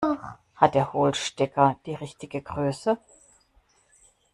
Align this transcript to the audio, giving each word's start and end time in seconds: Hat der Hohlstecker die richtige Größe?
Hat 0.55 0.73
der 0.73 0.93
Hohlstecker 0.93 1.77
die 1.85 1.93
richtige 1.93 2.41
Größe? 2.41 2.97